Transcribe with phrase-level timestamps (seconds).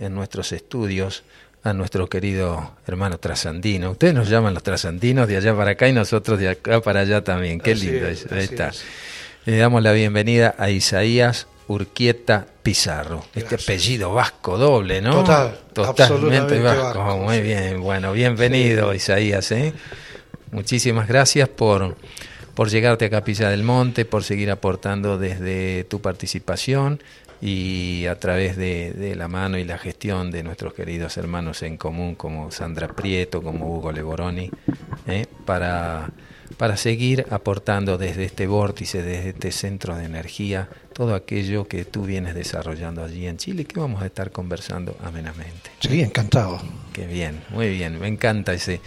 [0.00, 1.24] en nuestros estudios
[1.64, 3.92] a nuestro querido hermano trasandino.
[3.92, 7.24] Ustedes nos llaman los trasandinos de allá para acá y nosotros de acá para allá
[7.24, 7.58] también.
[7.58, 8.06] Qué lindo.
[8.06, 8.70] Ahí está.
[9.46, 13.24] Le damos la bienvenida a Isaías Urquieta Pizarro.
[13.34, 15.20] Este apellido vasco doble, ¿no?
[15.20, 17.16] Total, Totalmente vasco.
[17.16, 19.50] Muy bien, bueno, bienvenido Isaías.
[19.52, 19.72] ¿eh?
[20.50, 21.96] Muchísimas gracias por,
[22.54, 27.00] por llegarte a Capilla del Monte, por seguir aportando desde tu participación
[27.40, 32.14] y a través de, la mano y la gestión de nuestros queridos hermanos en común
[32.14, 34.50] como Sandra Prieto, como Hugo Leboroni,
[35.06, 35.26] ¿eh?
[35.44, 36.10] para,
[36.56, 42.04] para seguir aportando desde este vórtice, desde este centro de energía, todo aquello que tú
[42.04, 45.70] vienes desarrollando allí en Chile, que vamos a estar conversando amenamente.
[45.80, 46.60] Sí, encantado.
[46.94, 48.80] Qué bien, muy bien, me encanta ese,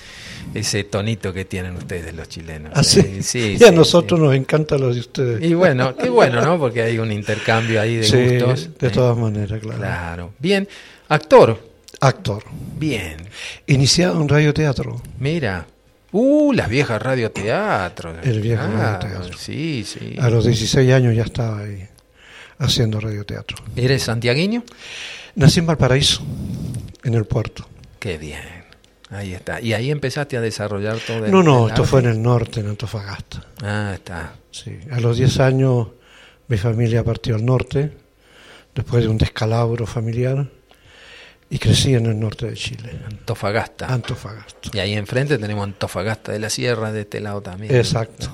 [0.54, 2.72] ese tonito que tienen ustedes los chilenos.
[2.74, 3.22] ¿Ah, sí?
[3.22, 5.44] sí, y a nosotros nos encanta los de ustedes.
[5.44, 6.58] Y bueno, qué bueno, ¿no?
[6.58, 8.70] Porque hay un intercambio ahí de gustos.
[8.80, 9.78] De todas maneras, claro.
[9.78, 10.34] Claro.
[10.40, 10.66] Bien,
[11.10, 11.62] actor.
[12.00, 12.46] Actor.
[12.80, 13.18] Bien.
[13.66, 15.02] Iniciado en radioteatro.
[15.20, 15.68] Mira.
[16.14, 18.22] Uh, las viejas radioteatro.
[18.24, 19.38] El viejo radioteatro.
[19.38, 20.16] Sí, sí.
[20.18, 21.86] A los 16 años ya estaba ahí
[22.60, 23.58] haciendo radioteatro.
[23.76, 24.64] ¿Eres santiagueño?
[25.36, 26.22] Nací en Valparaíso,
[27.04, 27.68] en el puerto.
[28.08, 28.40] Qué bien.
[29.10, 29.60] Ahí está.
[29.60, 32.70] ¿Y ahí empezaste a desarrollar todo el No, no, esto fue en el norte, en
[32.70, 33.44] Antofagasta.
[33.62, 34.34] Ah, está.
[34.50, 35.90] Sí, a los 10 años
[36.48, 37.92] mi familia partió al norte,
[38.74, 40.50] después de un descalabro familiar,
[41.50, 42.98] y crecí en el norte de Chile.
[43.08, 43.94] Antofagasta.
[43.94, 44.70] Antofagasta.
[44.72, 47.76] Y ahí enfrente tenemos Antofagasta de la Sierra, de este lado también.
[47.76, 48.30] Exacto.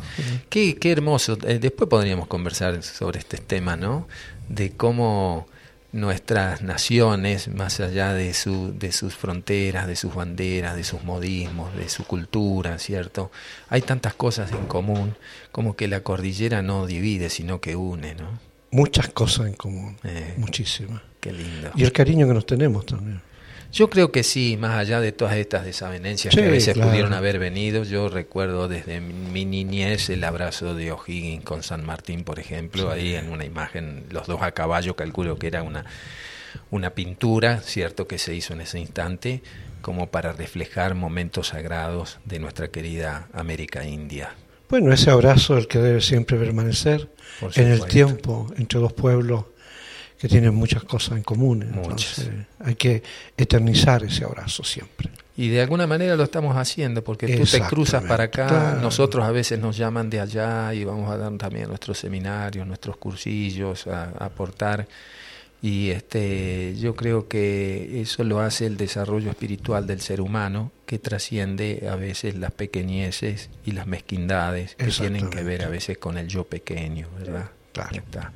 [0.50, 1.36] Qué, qué hermoso.
[1.48, 4.08] Eh, después podríamos conversar sobre este tema, ¿no?
[4.48, 5.48] De cómo
[5.94, 11.74] nuestras naciones, más allá de, su, de sus fronteras, de sus banderas, de sus modismos,
[11.76, 13.32] de su cultura, ¿cierto?
[13.70, 15.16] Hay tantas cosas en común,
[15.52, 18.40] como que la cordillera no divide, sino que une, ¿no?
[18.72, 21.02] Muchas cosas en común, eh, muchísimas.
[21.20, 21.72] Qué lindo.
[21.76, 23.22] Y el cariño que nos tenemos también.
[23.74, 27.40] Yo creo que sí, más allá de todas estas desavenencias que a veces pudieron haber
[27.40, 32.92] venido, yo recuerdo desde mi niñez el abrazo de O'Higgins con San Martín, por ejemplo,
[32.92, 35.86] ahí en una imagen, los dos a caballo, calculo que era una,
[36.70, 39.42] una pintura, cierto, que se hizo en ese instante,
[39.82, 44.36] como para reflejar momentos sagrados de nuestra querida América India.
[44.70, 47.10] Bueno, ese abrazo el que debe siempre permanecer
[47.56, 49.46] en el tiempo entre dos pueblos
[50.24, 51.64] que tienen muchas cosas en común.
[51.64, 52.30] Entonces,
[52.64, 53.04] hay que
[53.36, 55.10] eternizar ese abrazo siempre.
[55.36, 59.32] Y de alguna manera lo estamos haciendo, porque tú te cruzas para acá, nosotros a
[59.32, 64.12] veces nos llaman de allá y vamos a dar también nuestros seminarios, nuestros cursillos, a,
[64.12, 64.88] aportar.
[65.62, 71.00] Y este, yo creo que eso lo hace el desarrollo espiritual del ser humano, que
[71.00, 76.18] trasciende a veces las pequeñeces y las mezquindades que tienen que ver a veces con
[76.18, 77.50] el yo pequeño, ¿verdad?
[77.74, 77.98] Claro.
[77.98, 78.32] Está.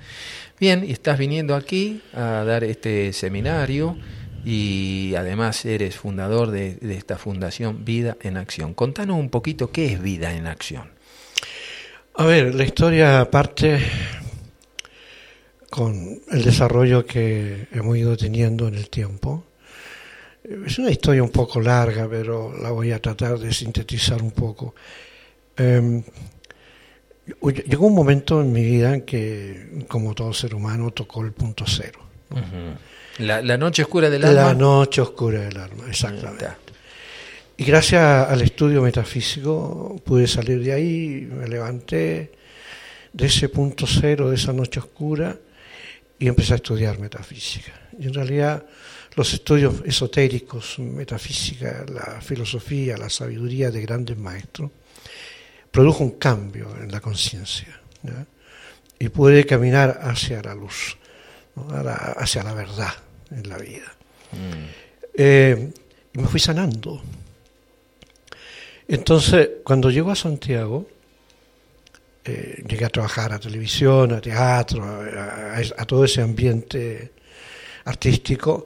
[0.59, 3.95] Bien, y estás viniendo aquí a dar este seminario
[4.43, 8.73] y además eres fundador de, esta fundación Vida en Acción.
[8.73, 10.89] Contanos un poquito qué es Vida en Acción.
[12.15, 13.79] A ver, la historia parte
[15.69, 19.45] con el desarrollo que hemos ido teniendo en el tiempo.
[20.65, 24.73] Es una historia un poco larga, pero la voy a tratar de sintetizar un poco.
[25.55, 26.01] Em,
[27.41, 31.65] Llegó un momento en mi vida en que, como todo ser humano, tocó el punto
[31.67, 31.99] cero.
[33.19, 34.43] la, noche oscura del alma.
[34.43, 36.47] La noche oscura del alma, exactamente.
[37.57, 42.31] Y gracias al estudio metafísico pude salir de ahí, me levanté
[43.11, 45.35] de ese punto cero, de esa noche oscura,
[46.19, 47.73] y empecé a estudiar metafísica.
[47.99, 48.63] Y en realidad
[49.15, 54.69] los estudios esotéricos, metafísica, la filosofía, la sabiduría de grandes maestros,
[55.77, 57.79] produjo un cambio en la conciencia
[58.97, 60.97] y pude caminar hacia la luz,
[62.17, 62.95] hacia la verdad
[63.29, 63.93] en la vida.
[64.31, 64.65] Mm.
[65.13, 65.71] Eh,
[66.15, 66.99] y me fui sanando.
[68.87, 70.87] Entonces, cuando llego a Santiago,
[72.25, 77.11] eh, llegué a trabajar a televisión, a teatro, a, todo ese ambiente
[77.85, 78.65] artístico,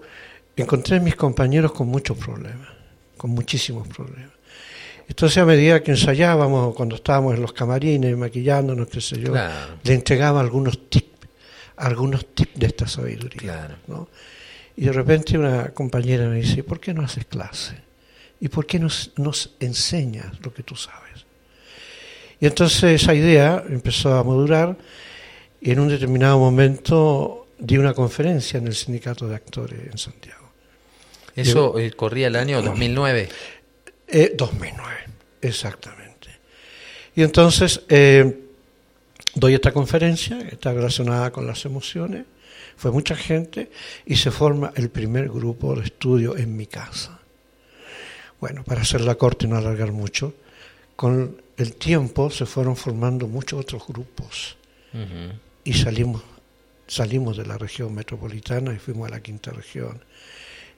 [0.56, 2.70] encontré a mis compañeros con muchos problemas,
[3.18, 4.41] con muchísimos problemas.
[5.12, 9.34] Entonces a medida que ensayábamos, cuando estábamos en los camarines, maquillándonos, qué sé yo,
[9.84, 11.28] le entregaba algunos tips,
[11.76, 13.78] algunos tips de esta sabiduría.
[14.78, 17.76] Y de repente una compañera me dice, ¿por qué no haces clase?
[18.40, 21.26] ¿Y por qué nos, nos enseñas lo que tú sabes?
[22.40, 24.78] Y entonces esa idea empezó a madurar
[25.60, 30.50] y en un determinado momento di una conferencia en el sindicato de actores en Santiago.
[31.36, 33.30] ¿Eso eh, corría el año 2009?
[34.36, 35.10] 2009, eh,
[35.42, 36.30] exactamente.
[37.16, 38.40] Y entonces eh,
[39.36, 42.26] doy esta conferencia, está relacionada con las emociones,
[42.78, 43.70] fue mucha gente
[44.06, 47.20] y se forma el primer grupo de estudio en mi casa.
[48.40, 50.34] Bueno, para hacer la corte y no alargar mucho,
[50.96, 54.58] con el tiempo se fueron formando muchos otros grupos
[55.64, 56.24] y salimos,
[56.88, 60.04] salimos de la región metropolitana y fuimos a la quinta región.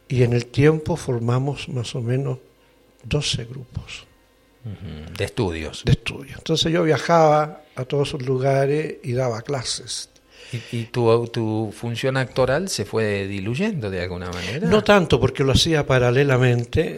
[0.10, 2.40] Y en el tiempo formamos más o menos
[3.04, 4.06] 12 grupos.
[5.18, 5.84] De estudios.
[5.84, 6.38] De estudios.
[6.38, 10.10] Entonces yo viajaba a todos esos lugares y daba clases.
[10.72, 14.68] ¿Y, tu, tu, función actoral se fue diluyendo de alguna manera?
[14.68, 16.96] No tanto, porque lo hacía paralelamente.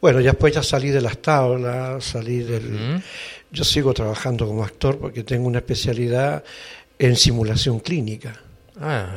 [0.00, 3.02] Bueno, ya después ya salí de las tablas, salí del...
[3.50, 6.44] Yo sigo trabajando como actor porque tengo una especialidad
[6.98, 8.40] en simulación clínica.
[8.80, 9.16] Ah,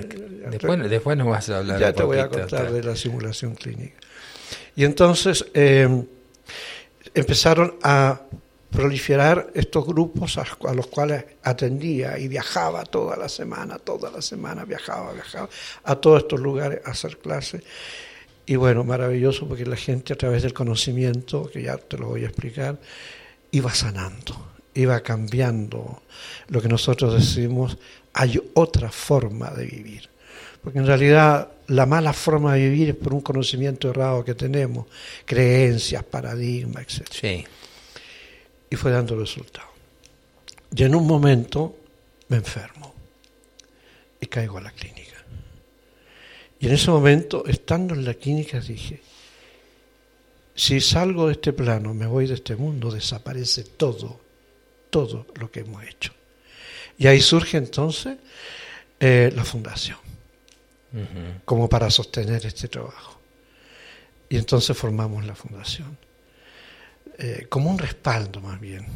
[0.50, 1.80] después, después nos vas a hablar.
[1.80, 3.96] Ya te voy a contar de la simulación clínica.
[4.75, 6.06] Y entonces eh,
[7.13, 8.21] empezaron a
[8.71, 14.63] proliferar estos grupos a, los cuales atendía y viajaba toda la semana, toda la semana
[14.63, 15.50] viajaba, viajaba
[15.83, 17.63] a todos estos lugares a hacer clases.
[18.45, 22.23] Y bueno, maravilloso porque la gente a través del conocimiento, que ya te lo voy
[22.23, 22.79] a explicar,
[23.51, 26.01] iba sanando, iba cambiando
[26.47, 27.77] lo que nosotros decimos,
[28.13, 30.09] hay otra forma de vivir.
[30.63, 34.88] Porque en realidad la mala forma de vivir es por un conocimiento errado que tenemos,
[35.25, 37.07] creencias, paradigmas, etc.
[37.12, 37.45] Sí
[38.71, 39.69] y fue dando resultados.
[40.73, 41.77] Y en un momento
[42.29, 42.95] me enfermo
[44.19, 45.18] y caigo a la clínica.
[46.59, 49.01] Y en ese momento, estando en la clínica, dije,
[50.56, 54.21] si salgo de este plano, me voy de este mundo, desaparece todo,
[54.89, 56.13] todo lo que hemos hecho.
[56.97, 58.18] Y ahí surge entonces
[59.00, 59.97] eh, la fundación,
[61.46, 63.20] como para sostener este trabajo.
[64.30, 65.98] Y entonces formamos la fundación.
[67.18, 68.88] Eh, como un respaldo más bien,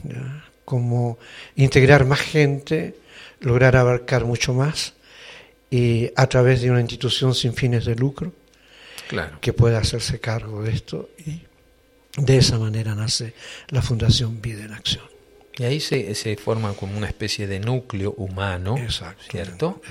[0.64, 1.18] como
[1.56, 2.96] integrar más gente,
[3.40, 4.94] lograr abarcar mucho más
[5.70, 8.34] y a través de una institución sin fines de lucro
[9.08, 9.40] claro.
[9.42, 11.42] que pueda hacerse cargo de esto y
[12.18, 13.34] de esa manera nace
[13.70, 15.15] la Fundación Vida en Acción.
[15.58, 18.76] Y ahí se, se forma como una especie de núcleo humano,
[19.30, 19.82] ¿cierto?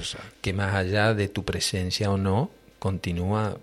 [0.41, 3.57] Que más allá de tu presencia o no, continúa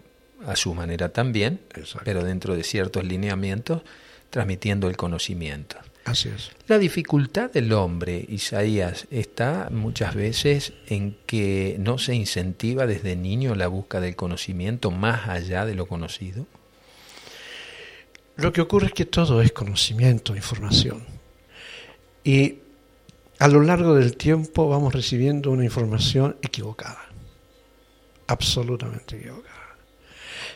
[0.45, 1.59] a su manera también,
[2.03, 3.83] pero dentro de ciertos lineamientos
[4.31, 5.77] transmitiendo el conocimiento.
[6.06, 6.51] Así es.
[6.68, 13.54] La dificultad del hombre, Isaías, está muchas veces en que no se incentiva desde niño
[13.54, 16.47] la búsqueda del conocimiento más allá de lo conocido.
[18.36, 21.06] Lo que ocurre es que todo es conocimiento, información.
[22.23, 22.59] Y
[23.39, 27.06] a lo largo del tiempo vamos recibiendo una información equivocada,
[28.27, 29.51] absolutamente equivocada.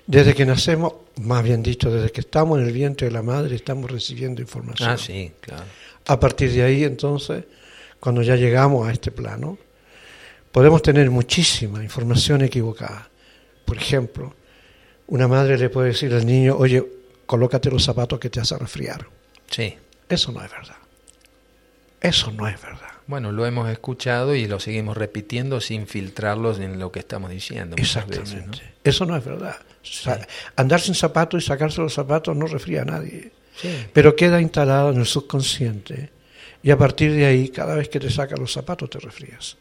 [0.08, 3.56] Desde que nacemos, más bien dicho, desde que estamos en el vientre de la madre,
[3.56, 4.90] estamos recibiendo información.
[4.90, 5.64] Ah, sí, claro.
[6.06, 7.44] A partir de ahí, entonces,
[8.00, 9.58] cuando ya llegamos a este plano,
[10.52, 13.10] podemos tener muchísima información equivocada.
[13.66, 14.36] Por ejemplo,
[15.08, 16.86] una madre le puede decir al niño, oye,
[17.26, 19.08] colócate los zapatos que te hace resfriar.
[19.50, 19.76] Sí.
[20.08, 20.78] Eso no es verdad.
[22.06, 22.90] Eso no es verdad.
[23.08, 27.76] Bueno, lo hemos escuchado y lo seguimos repitiendo sin filtrarlos en lo que estamos diciendo.
[27.78, 28.62] Exactamente.
[28.84, 29.58] Eso no es verdad.
[30.56, 33.32] Andar sin zapatos y sacarse los zapatos no refría a nadie.
[33.94, 36.10] Pero queda instalado en el subconsciente
[36.64, 39.56] y a partir de ahí, cada vez que te sacas los zapatos, te resfrías.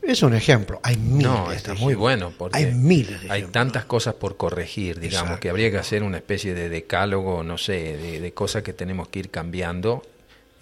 [0.00, 0.80] Es un ejemplo.
[0.82, 1.22] Hay miles.
[1.22, 2.32] No, está muy bueno.
[2.36, 3.20] Porque hay miles.
[3.28, 7.58] hay tantas cosas por corregir, digamos, que habría que hacer una especie de decálogo, no
[7.58, 10.02] sé, de, de cosas que tenemos que ir cambiando.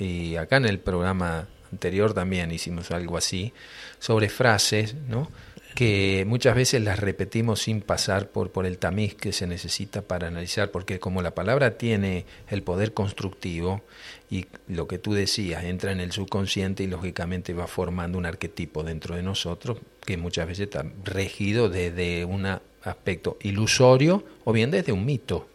[0.01, 3.53] Y acá en el programa anterior también hicimos algo así,
[4.01, 5.29] sobre frases, ¿no?
[5.75, 10.29] que muchas veces las repetimos sin pasar por, por el tamiz que se necesita para
[10.29, 13.83] analizar, porque como la palabra tiene el poder constructivo
[14.31, 18.83] y lo que tú decías entra en el subconsciente y lógicamente va formando un arquetipo
[18.83, 22.47] dentro de nosotros que muchas veces está regido desde un
[22.83, 25.49] aspecto ilusorio o bien desde un mito.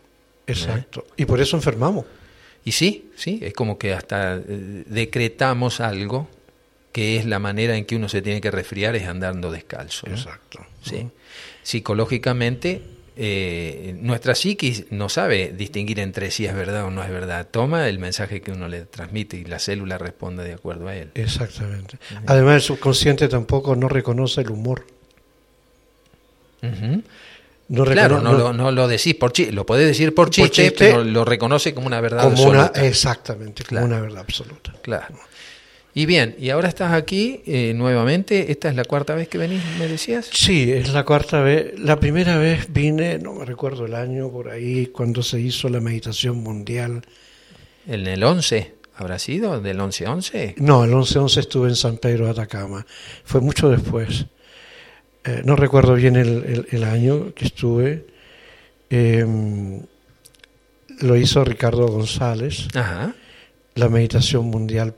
[0.47, 1.05] Exacto.
[1.17, 2.05] Y por eso enfermamos.
[2.65, 6.27] Y sí, sí, es como que hasta eh, decretamos algo
[6.91, 10.07] que es la manera en que uno se tiene que resfriar es andando descalzo.
[10.07, 10.65] Exacto.
[10.81, 11.07] ¿Sí?
[11.61, 12.81] Psicológicamente,
[13.17, 17.47] eh, nuestra psiquis no sabe distinguir entre si es verdad o no es verdad.
[17.51, 21.11] Toma el mensaje que uno le transmite y la célula responde de acuerdo a él.
[21.13, 21.97] Exactamente.
[22.25, 24.85] Además, el subconsciente tampoco no reconoce el humor.
[27.67, 31.03] No claro, no, lo, no, lo, decís por chiste, lo podés decir por chiste, pero
[31.03, 32.71] lo reconoce como una verdad absoluta.
[32.75, 34.73] exactamente, como una verdad absoluta.
[34.83, 35.15] Claro.
[35.97, 38.51] Y bien, y ahora estás aquí eh, nuevamente.
[38.51, 40.29] ¿Esta es la cuarta vez que venís, me decías?
[40.31, 41.79] Sí, es la cuarta vez.
[41.79, 45.79] La primera vez vine, no me recuerdo el año, por ahí, cuando se hizo la
[45.79, 47.01] meditación mundial.
[47.87, 48.73] ¿En el 11?
[48.97, 49.61] ¿Habrá sido?
[49.61, 50.55] ¿Del 11-11?
[50.57, 52.85] No, el 11-11 estuve en San Pedro de Atacama.
[53.23, 54.25] Fue mucho después.
[55.25, 58.05] Eh, no recuerdo bien el, año que estuve,
[58.89, 59.81] em,
[60.99, 62.67] lo hizo Ricardo González,
[63.73, 64.93] la meditación mundial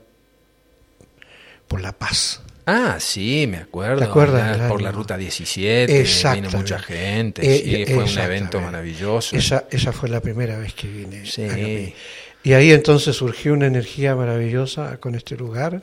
[1.66, 2.42] por la paz.
[2.66, 4.00] Ah, sí, me acuerdo.
[4.00, 4.70] ¿Te acuerdas?
[4.70, 6.04] por la ruta 17,
[6.34, 9.34] vino mucha gente, eh, sí, fue un evento maravilloso.
[9.34, 11.24] Esa, esa fue la primera vez que vine.
[11.24, 11.94] Sí.
[12.42, 15.82] Y ahí entonces surgió una energía maravillosa con este lugar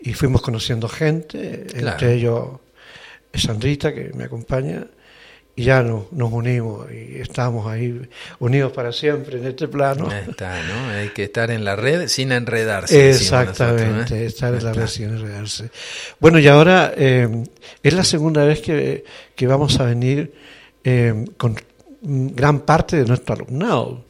[0.00, 2.58] y fuimos conociendo gente, entre ellos
[3.34, 4.86] Sandrita que me acompaña,
[5.54, 8.08] y ya nos unimos y estamos ahí
[8.38, 10.10] unidos para siempre en este plano.
[10.10, 10.90] Está, ¿no?
[10.90, 13.10] Hay que estar en la red sin enredarse.
[13.10, 15.70] Exactamente, estar en la red sin enredarse.
[16.20, 17.28] Bueno, y ahora eh,
[17.82, 19.04] es la segunda vez que,
[19.42, 20.32] vamos a venir
[20.84, 21.56] eh, con
[22.00, 24.06] gran parte de nuestro alumnado.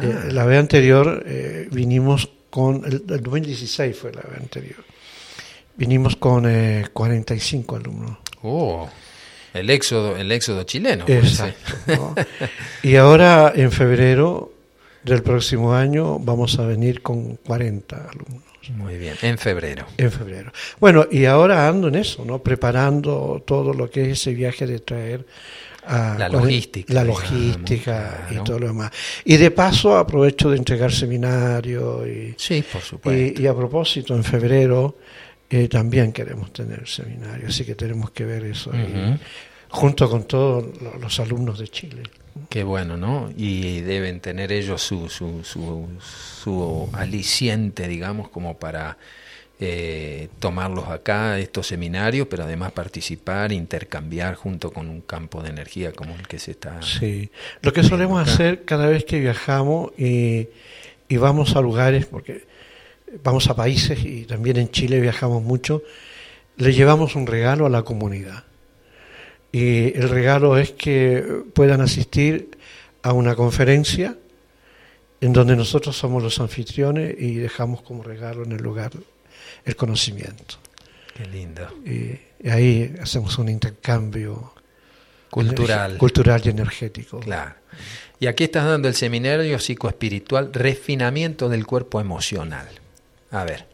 [0.00, 1.22] Eh, la vez anterior
[1.70, 4.82] vinimos con, el, el 2016 fue la vez anterior,
[5.76, 6.44] vinimos con
[6.94, 8.21] 45 alumnos.
[8.42, 8.88] Oh.
[9.54, 11.04] El éxodo, el éxodo chileno.
[11.06, 12.14] Exacto.
[12.82, 14.52] y ahora en febrero
[15.04, 18.42] del próximo año vamos a venir con 40 alumnos.
[18.76, 19.86] Muy bien, en febrero.
[19.96, 20.52] En febrero.
[20.78, 22.42] Bueno, y ahora ando en eso, ¿no?
[22.42, 25.26] Preparando todo lo que es ese viaje de traer
[25.84, 26.94] a la logística.
[26.94, 28.92] La logística y todo lo demás.
[29.24, 33.42] Y de paso aprovecho de entregar seminarios y, sí, por supuesto.
[33.42, 34.96] Y, a propósito, en febrero
[35.52, 38.72] eh, también queremos tener seminario, así que tenemos que ver eso
[39.68, 40.66] junto con todos
[41.00, 42.02] los alumnos de Chile.
[42.48, 43.30] Qué bueno, ¿no?
[43.36, 48.96] Y deben tener ellos su, su, su, su aliciente, digamos, como para
[49.60, 55.92] eh, tomarlos acá, estos seminarios, pero además participar, intercambiar junto con un campo de energía
[55.92, 56.80] como el que se está.
[56.80, 57.30] Sí,
[57.60, 60.48] lo que solemos hacer cada vez que viajamos y,
[61.08, 62.44] y vamos a lugares, porque
[63.22, 65.82] vamos a países y también en Chile viajamos mucho,
[66.56, 68.44] le llevamos un regalo a la comunidad.
[69.52, 72.56] Y el regalo es que puedan asistir
[73.02, 74.16] a una conferencia
[75.20, 78.92] en donde nosotros somos los anfitriones y dejamos como regalo en el lugar
[79.64, 80.56] el conocimiento.
[81.14, 81.68] Qué lindo.
[81.84, 84.54] Y, ahí hacemos un intercambio
[85.30, 87.20] cultural, cultural y energético.
[87.20, 87.54] Claro.
[88.18, 92.68] Y aquí estás dando el seminario psicoespiritual Refinamiento del Cuerpo Emocional.
[93.32, 93.64] A ver,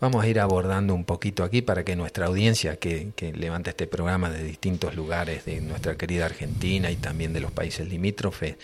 [0.00, 4.28] vamos a ir abordando un poquito aquí para que nuestra audiencia que, levanta este programa
[4.28, 8.56] de distintos lugares de nuestra querida Argentina y también de los países limítrofes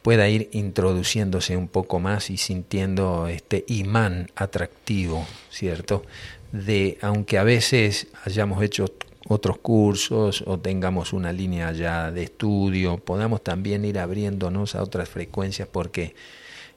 [0.00, 6.02] pueda ir introduciéndose un poco más y sintiendo este imán atractivo, ¿cierto?
[6.50, 8.86] De, aunque a veces hayamos hecho
[9.28, 15.10] otros cursos o tengamos una línea ya de estudio, podamos también ir abriéndonos a otras
[15.10, 16.14] frecuencias porque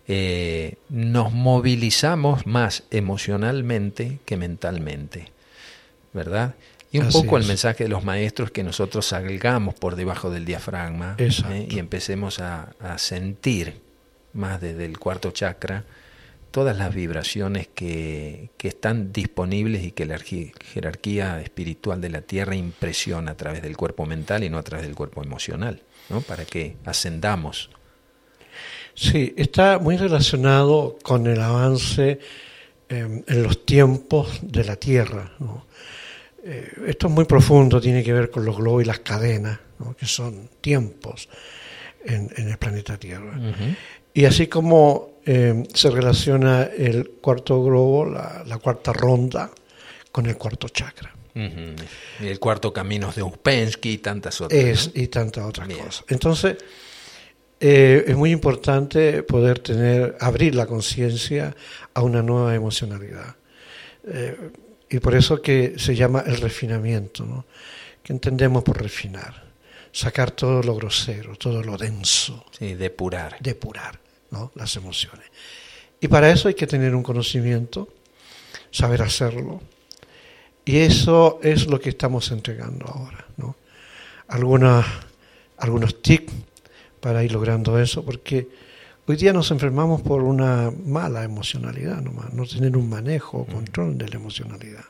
[0.09, 5.31] eh, nos movilizamos más emocionalmente que mentalmente,
[6.13, 6.55] ¿verdad?
[6.91, 11.17] Y un poco el mensaje de los maestros que nosotros salgamos por debajo del diafragma
[11.17, 11.67] ¿eh?
[11.69, 13.81] y empecemos a, sentir
[14.31, 15.83] más desde el cuarto chakra
[16.51, 22.55] todas las vibraciones que, que, están disponibles y que la jerarquía espiritual de la Tierra
[22.55, 26.21] impresiona a través del cuerpo mental y no a través del cuerpo emocional, ¿no?
[26.21, 27.69] para que ascendamos
[28.97, 32.19] Sí, está muy relacionado con el avance
[32.89, 35.33] em, en los tiempos de la Tierra.
[36.43, 39.59] Eh, esto es muy profundo, tiene que ver con los globos y las cadenas,
[39.99, 41.29] que son tiempos
[42.05, 43.39] en, el planeta Tierra.
[44.15, 49.51] Y así como em, se relaciona el cuarto globo, la, cuarta ronda,
[50.11, 51.13] con el cuarto chakra.
[51.35, 54.89] Y el cuarto camino de Uspensky y tantas otras.
[54.95, 56.03] y tantas otras cosas.
[56.07, 56.57] Entonces,
[57.59, 61.55] eh, es muy importante poder tener, abrir la conciencia
[61.93, 63.35] a una nueva emocionalidad.
[64.07, 64.51] Eh,
[64.89, 67.45] y por eso que se llama el refinamiento, ¿no?
[68.03, 69.43] que entendemos por refinar,
[69.91, 72.45] sacar todo lo grosero, todo lo denso.
[72.57, 73.37] Sí, depurar.
[73.39, 73.99] Depurar
[74.31, 74.51] ¿no?
[74.55, 75.27] las emociones.
[75.99, 77.89] Y para eso hay que tener un conocimiento,
[78.71, 79.61] saber hacerlo.
[80.63, 83.25] Y eso es lo que estamos entregando ahora.
[83.35, 83.55] ¿no?
[84.27, 84.85] Algunas,
[85.57, 86.31] algunos tips
[87.07, 88.49] para ir logrando eso, porque
[89.05, 93.97] hoy día nos enfermamos por una mala emocionalidad nomás, no tener un manejo o control
[93.97, 94.83] de la emocionalidad.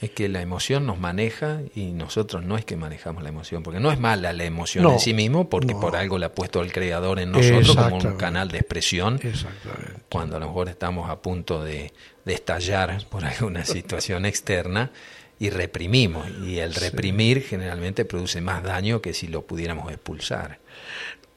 [0.00, 3.78] Es que la emoción nos maneja y nosotros no es que manejamos la emoción, porque
[3.78, 6.72] no es mala la emoción en sí mismo, porque por algo la ha puesto el
[6.72, 9.20] creador en nosotros como un canal de expresión.
[10.10, 11.92] Cuando a lo mejor estamos a punto de,
[12.24, 14.90] de estallar por alguna situación externa
[15.38, 16.26] y reprimimos.
[16.44, 20.63] Y el reprimir generalmente produce más daño que si lo pudiéramos expulsar.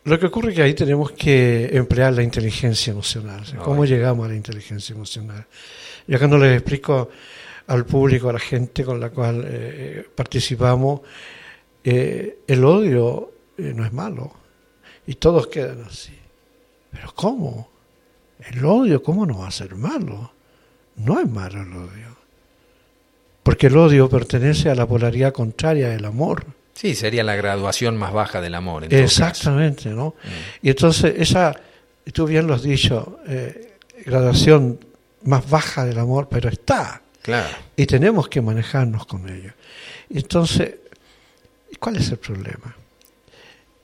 [0.07, 3.43] Lo que ocurre es que ahí tenemos que emplear la inteligencia emocional.
[3.61, 5.45] ¿Cómo llegamos a la inteligencia emocional?
[6.07, 7.09] Yo cuando les explico
[7.67, 11.01] al público, a la gente con la cual eh, participamos,
[11.83, 14.31] eh, el odio eh, no es malo.
[15.07, 16.17] Y todos quedan así.
[16.89, 17.69] Pero ¿cómo?
[18.49, 20.31] El odio, ¿cómo no va a ser malo?
[20.95, 22.15] No es malo el odio.
[23.43, 26.45] Porque el odio pertenece a la polaridad contraria del amor.
[26.77, 28.85] Sí, sería la graduación más baja del amor.
[28.93, 30.09] Exactamente, ¿no?
[30.09, 30.67] Mm.
[30.67, 31.59] Y entonces esa,
[32.13, 34.79] tú bien lo has dicho, eh, graduación
[35.23, 37.01] más baja del amor, pero está.
[37.23, 37.49] Claro.
[37.75, 39.53] Y tenemos que manejarnos con ello.
[40.11, 40.75] Entonces,
[41.79, 42.75] ¿cuál es el problema?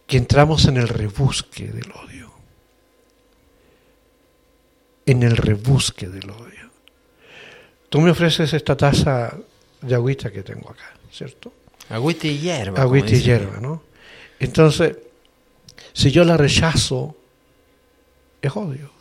[0.06, 2.32] Que entramos en el rebusque del odio.
[5.08, 6.70] En el rebusque del odio.
[7.90, 9.36] Tú me ofreces esta taza
[9.82, 11.52] de agüita que tengo acá, ¿cierto?
[11.90, 12.82] Agüita y hierba.
[12.82, 13.84] Agüita y hierba, ¿no?
[14.40, 14.98] Entonces,
[15.94, 17.16] si yo la rechazo,
[18.42, 18.92] es odio.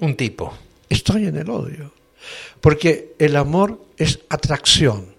[0.00, 0.52] Un tipo.
[0.88, 1.92] Estoy en el odio.
[2.60, 5.14] Porque el amor es atracción.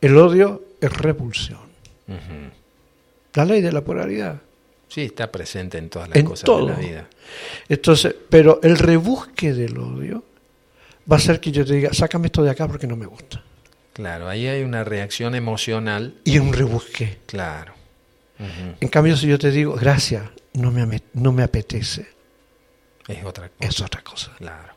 [0.00, 1.70] El odio es repulsión.
[3.34, 4.40] La ley de la polaridad.
[4.88, 7.08] Sí, está presente en todas las cosas de la vida.
[7.68, 10.24] Entonces, pero el rebusque del odio
[11.10, 13.44] va a ser que yo te diga, sácame esto de acá porque no me gusta.
[13.92, 16.14] Claro, ahí hay una reacción emocional.
[16.24, 17.18] Y un rebusque.
[17.26, 17.74] Claro.
[18.80, 20.22] En cambio, si yo te digo, gracias,
[20.54, 22.06] no me, no me apetece.
[23.06, 23.68] Es otra cosa.
[23.68, 24.32] Es otra cosa.
[24.38, 24.72] Claro.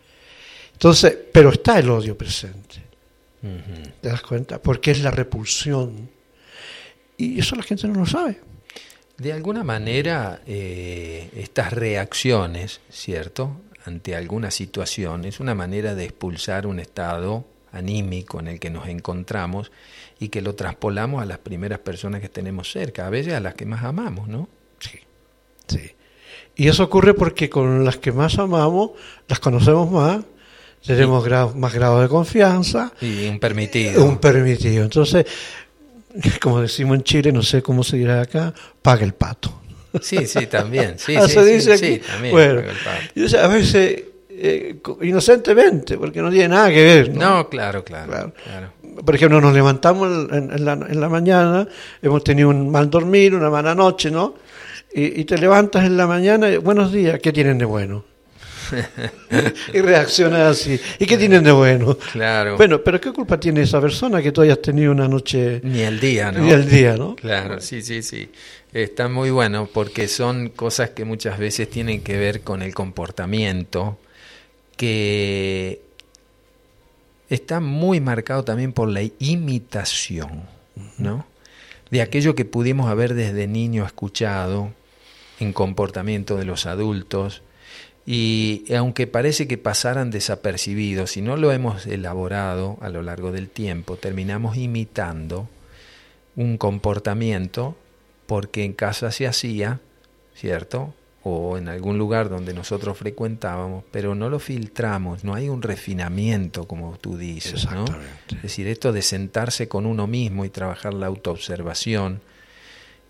[0.73, 2.83] Entonces, pero está el odio presente.
[4.01, 4.61] ¿Te das cuenta?
[4.61, 6.09] Porque es la repulsión.
[7.17, 8.39] Y eso la gente no lo sabe.
[9.17, 13.61] De alguna manera, eh, estas reacciones, ¿cierto?
[13.85, 18.87] Ante alguna situación, es una manera de expulsar un estado anímico en el que nos
[18.87, 19.71] encontramos
[20.19, 23.55] y que lo traspolamos a las primeras personas que tenemos cerca, a veces a las
[23.55, 24.47] que más amamos, ¿no?
[24.79, 24.99] Sí,
[25.67, 25.91] sí.
[26.55, 28.91] Y eso ocurre porque con las que más amamos,
[29.27, 30.23] las conocemos más,
[30.85, 32.93] tenemos más grado de confianza.
[33.01, 34.05] Y un permitido.
[34.05, 34.83] Un permitido.
[34.83, 35.25] Entonces,
[36.41, 39.61] como decimos en Chile, no sé cómo se dirá acá, paga el pato.
[40.01, 40.97] Sí, sí, también.
[40.97, 41.99] Sí, ah, sí, se dice sí, aquí.
[41.99, 43.39] también bueno, paga el pato.
[43.39, 44.03] a veces,
[44.45, 47.15] eh, inocentemente, porque no tiene nada que ver.
[47.15, 48.33] No, claro, claro,
[49.05, 51.65] Por ejemplo, nos levantamos en, la, en la mañana,
[52.01, 54.35] hemos tenido un mal dormir, una mala noche, ¿no?
[54.93, 58.03] Y, y te levantas en la mañana y, buenos días, ¿qué tienen de bueno?
[59.73, 60.77] y reacciona así.
[60.99, 61.97] ¿Y qué tienen de bueno?
[62.11, 62.57] Claro.
[62.57, 65.61] Bueno, pero ¿qué culpa tiene esa persona que tú hayas tenido una noche...
[65.63, 66.39] Ni el día, ¿no?
[66.41, 67.15] Ni el día, ¿no?
[67.15, 68.29] Claro, sí, sí, sí.
[68.73, 73.99] Está muy bueno porque son cosas que muchas veces tienen que ver con el comportamiento,
[74.77, 75.81] que
[77.29, 80.43] está muy marcado también por la imitación,
[80.97, 81.25] ¿no?
[81.91, 84.71] De aquello que pudimos haber desde niño escuchado
[85.39, 87.41] en comportamiento de los adultos,
[88.05, 93.49] y aunque parece que pasaran desapercibidos, si no lo hemos elaborado a lo largo del
[93.49, 95.47] tiempo, terminamos imitando
[96.35, 97.77] un comportamiento
[98.25, 99.79] porque en casa se hacía,
[100.35, 100.93] ¿cierto?
[101.25, 106.67] O en algún lugar donde nosotros frecuentábamos, pero no lo filtramos, no hay un refinamiento,
[106.67, 107.85] como tú dices, ¿no?
[108.35, 112.19] Es decir, esto de sentarse con uno mismo y trabajar la autoobservación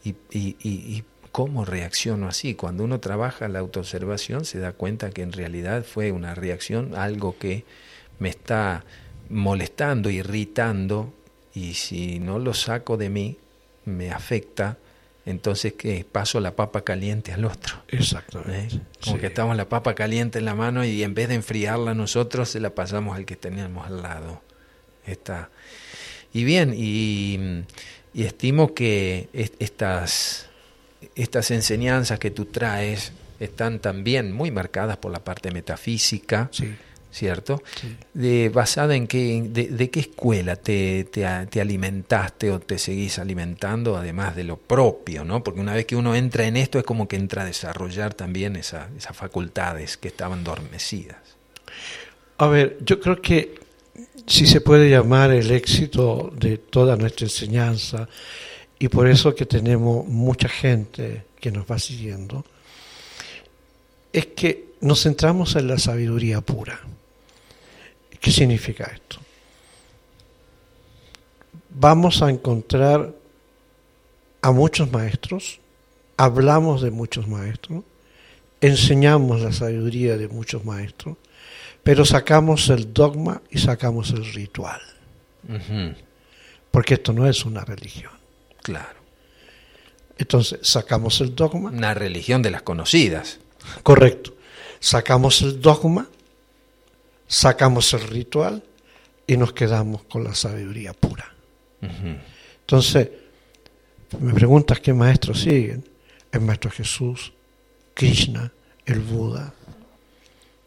[0.04, 2.54] y, y, y ¿Cómo reacciono así?
[2.54, 7.40] Cuando uno trabaja la autoobservación se da cuenta que en realidad fue una reacción, algo
[7.40, 7.66] que
[8.20, 8.86] me está
[9.30, 11.12] molestando, irritando,
[11.56, 13.38] y si no lo saco de mí,
[13.84, 14.78] me afecta,
[15.26, 17.76] entonces que paso la papa caliente al otro.
[17.88, 18.76] Exactamente.
[18.76, 18.80] ¿Eh?
[19.04, 22.50] Como que estamos la papa caliente en la mano y en vez de enfriarla nosotros,
[22.50, 24.42] se la pasamos al que tenemos al lado.
[25.06, 25.50] Está.
[26.34, 27.64] Y bien, y,
[28.14, 30.50] y estimo que estas
[31.16, 36.50] estas enseñanzas que tú traes están también muy marcadas por la parte metafísica,
[37.14, 37.62] ¿cierto?
[38.14, 44.36] De, ¿Basada en qué, de, qué escuela te, te, alimentaste o te seguís alimentando, además
[44.36, 45.44] de lo propio, ¿no?
[45.44, 48.56] Porque una vez que uno entra en esto es como que entra a desarrollar también
[48.56, 51.18] esas facultades que estaban dormecidas.
[52.40, 53.60] A ver, yo creo que
[54.26, 58.10] si se puede llamar el éxito de toda nuestra enseñanza,
[58.80, 62.44] y por eso que tenemos mucha gente que nos va siguiendo,
[64.12, 66.82] es que nos centramos en la sabiduría pura.
[68.24, 69.18] ¿Qué significa esto?
[71.72, 73.14] Vamos a encontrar
[74.42, 75.60] a muchos maestros,
[76.16, 77.84] hablamos de muchos maestros,
[78.62, 81.18] enseñamos la sabiduría de muchos maestros,
[81.84, 84.80] pero sacamos el dogma y sacamos el ritual.
[86.72, 88.14] Porque esto no es una religión.
[88.62, 89.02] Claro.
[90.18, 91.72] Entonces sacamos el dogma.
[91.72, 93.40] Una religión de las conocidas.
[93.84, 94.34] Correcto.
[94.80, 96.08] Sacamos el dogma,
[97.34, 98.64] sacamos el ritual
[99.26, 101.34] y nos quedamos con la sabiduría pura.
[102.62, 103.10] Entonces,
[104.20, 105.84] me preguntas qué maestros siguen.
[106.32, 107.34] El maestro Jesús,
[107.94, 108.52] Krishna,
[108.86, 109.54] el Buda,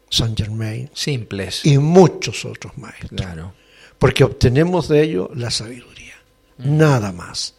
[0.09, 0.89] Saint Germain.
[0.93, 1.65] Simples.
[1.65, 3.11] Y muchos otros maestros.
[3.11, 3.53] Claro.
[3.97, 6.15] Porque obtenemos de ellos la sabiduría.
[6.57, 7.55] Nada más.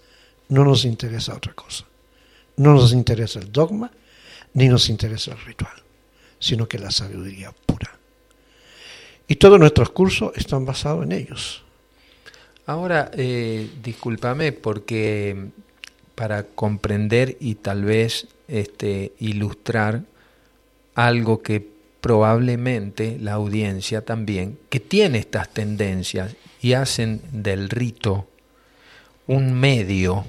[0.49, 1.85] No nos interesa otra cosa.
[2.57, 3.91] No nos interesa el dogma,
[4.55, 5.83] ni nos interesa el ritual,
[6.39, 7.98] sino que la sabiduría pura.
[9.29, 11.63] Y todos nuestros cursos están basados en ellos.
[12.65, 15.51] Ahora, eh, discúlpame, porque
[16.15, 20.03] para comprender y tal vez este, ilustrar
[20.95, 21.65] algo que
[22.01, 28.27] probablemente la audiencia también, que tiene estas tendencias y hacen del rito
[29.27, 30.25] un medio,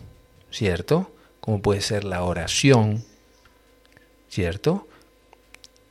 [0.51, 1.11] ¿cierto?
[1.39, 3.05] Como puede ser la oración,
[4.27, 4.88] ¿cierto?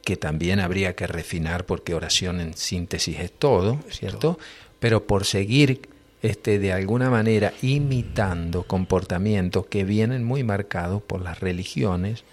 [0.08, 4.38] Que también habría que refinar porque oración en síntesis es todo, ¿cierto?
[4.80, 5.82] Pero por seguir
[6.22, 12.24] este, de alguna manera imitando comportamientos que vienen muy marcados por las religiones,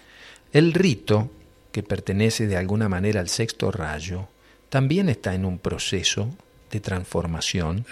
[0.54, 1.30] el rito,
[1.70, 4.26] que pertenece de alguna manera al sexto rayo,
[4.70, 6.30] también está en un proceso
[6.80, 7.84] transformación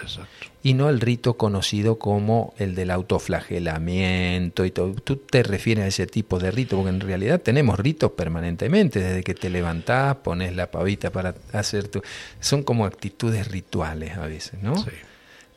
[0.63, 4.93] y no el rito conocido como el del autoflagelamiento y todo.
[4.93, 9.23] Tú te refieres a ese tipo de rito, porque en realidad tenemos ritos permanentemente, desde
[9.23, 12.01] que te levantás, pones la pavita para hacer tu...
[12.39, 14.75] Son como actitudes rituales a veces, ¿no?
[14.77, 14.91] Sí.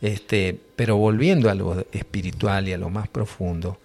[0.01, 3.79] Este, pero volviendo a lo espiritual y a lo más profundo,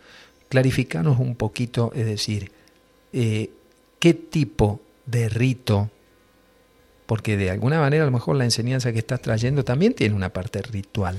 [0.49, 2.51] clarificarnos un poquito, es decir,
[3.13, 3.49] eh,
[3.99, 5.89] qué tipo de rito,
[7.05, 10.29] porque de alguna manera a lo mejor la enseñanza que estás trayendo también tiene una
[10.29, 11.17] parte ritual.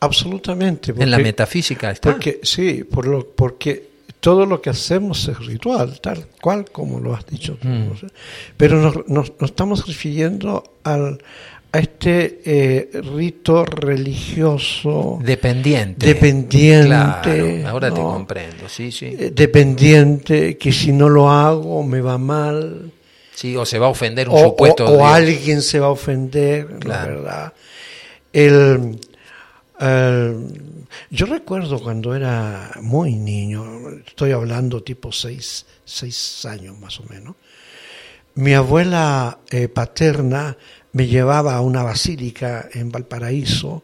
[0.00, 0.92] Absolutamente.
[0.96, 2.10] en la metafísica está.
[2.10, 7.14] Porque, sí, por lo, porque todo lo que hacemos es ritual, tal cual como lo
[7.14, 7.68] has dicho tú.
[7.68, 7.92] Mm.
[8.56, 11.18] Pero nos, nos, estamos refiriendo al,
[11.72, 20.70] a este eh, rito religioso dependiente dependiente ahora te comprendo sí sí eh, dependiente que
[20.70, 22.91] si no lo hago me va mal
[23.34, 27.04] sí o se va a ofender un supuesto o, alguien se va a ofender la
[27.04, 27.52] verdad.
[28.32, 28.98] El,
[31.10, 37.34] yo recuerdo cuando era muy niño estoy hablando tipo seis, seis años más o menos
[38.34, 40.56] mi abuela eh, paterna
[40.92, 43.82] me llevaba a una basílica en Valparaíso,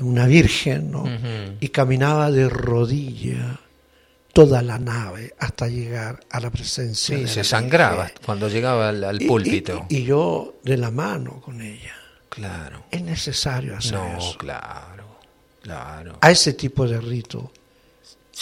[0.00, 1.04] una virgen, ¿no?
[1.60, 3.60] y caminaba de rodilla
[4.32, 7.16] toda la nave hasta llegar a la presencia.
[7.16, 9.86] Sí, se sangraba cuando llegaba al, púlpito.
[9.88, 11.94] Y, yo de la mano con ella.
[12.28, 12.84] Claro.
[12.90, 14.38] Es necesario hacer no, eso.
[14.38, 15.18] claro,
[15.60, 16.18] claro.
[16.20, 17.52] A ese tipo de rito.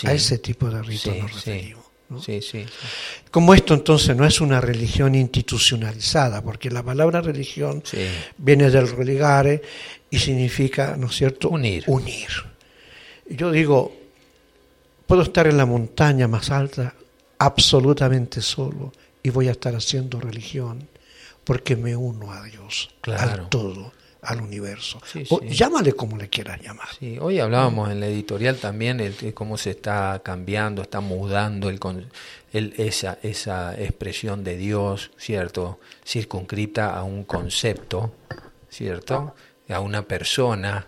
[0.04, 1.90] A ese tipo de rito nos referimos.
[2.24, 2.66] Sí, sí,
[3.30, 7.84] Como esto entonces no es una religión institucionalizada, porque la palabra religión
[8.36, 9.62] viene del religare
[10.10, 11.84] y significa, ¿no es cierto?, unir.
[11.86, 12.28] unir.
[13.28, 13.99] Yo digo,
[15.10, 16.94] puedo estar en la montaña más alta
[17.36, 18.92] absolutamente solo
[19.24, 20.86] y voy a estar haciendo religión
[21.42, 23.92] porque me uno a Dios, al todo
[24.22, 25.00] al universo.
[25.48, 26.86] Llámale como le quieras llamar.
[27.20, 31.80] hoy hablábamos en la editorial también el, cómo se está cambiando, está mudando el,
[32.52, 35.80] el, esa, esa expresión de Dios, ¿cierto?
[36.06, 38.12] Circunscripta a un concepto,
[38.68, 39.34] ¿cierto?
[39.68, 40.86] A una persona,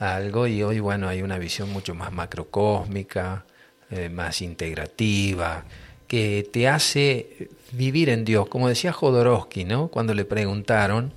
[0.00, 3.44] a algo, y hoy, bueno, hay una visión mucho más macrocósmica,
[3.92, 5.64] eh, más integrativa,
[6.08, 8.48] que te hace vivir en Dios.
[8.48, 9.88] Como decía Jodorowsky, ¿no?
[9.88, 11.12] Cuando le preguntaron,